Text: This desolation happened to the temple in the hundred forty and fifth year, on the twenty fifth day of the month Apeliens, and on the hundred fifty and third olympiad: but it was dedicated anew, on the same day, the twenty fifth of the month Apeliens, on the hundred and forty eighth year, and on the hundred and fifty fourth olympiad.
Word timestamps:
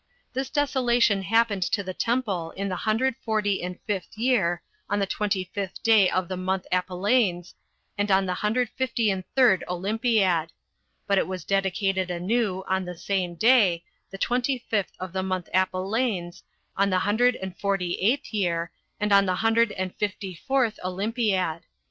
This 0.33 0.49
desolation 0.49 1.21
happened 1.21 1.61
to 1.61 1.83
the 1.83 1.93
temple 1.93 2.49
in 2.57 2.69
the 2.69 2.75
hundred 2.75 3.13
forty 3.23 3.61
and 3.61 3.79
fifth 3.85 4.17
year, 4.17 4.63
on 4.89 4.97
the 4.97 5.05
twenty 5.05 5.43
fifth 5.53 5.83
day 5.83 6.09
of 6.09 6.27
the 6.27 6.35
month 6.35 6.65
Apeliens, 6.71 7.53
and 7.99 8.09
on 8.09 8.25
the 8.25 8.33
hundred 8.33 8.69
fifty 8.71 9.11
and 9.11 9.23
third 9.35 9.63
olympiad: 9.69 10.51
but 11.05 11.19
it 11.19 11.27
was 11.27 11.43
dedicated 11.43 12.09
anew, 12.09 12.63
on 12.67 12.83
the 12.85 12.97
same 12.97 13.35
day, 13.35 13.83
the 14.09 14.17
twenty 14.17 14.57
fifth 14.57 14.93
of 14.99 15.13
the 15.13 15.21
month 15.21 15.49
Apeliens, 15.53 16.41
on 16.75 16.89
the 16.89 16.97
hundred 17.05 17.35
and 17.35 17.55
forty 17.59 17.99
eighth 18.01 18.33
year, 18.33 18.71
and 18.99 19.11
on 19.13 19.27
the 19.27 19.35
hundred 19.35 19.71
and 19.73 19.93
fifty 19.97 20.33
fourth 20.33 20.79
olympiad. 20.83 21.61